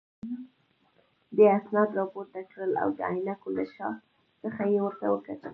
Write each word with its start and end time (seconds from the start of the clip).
دې 1.35 1.45
اسناد 1.59 1.89
راپورته 1.99 2.39
کړل 2.49 2.71
او 2.81 2.89
د 2.97 2.99
عینکو 3.11 3.49
له 3.57 3.65
شا 3.73 3.89
څخه 4.43 4.61
یې 4.71 4.79
ورته 4.83 5.05
وکتل. 5.09 5.49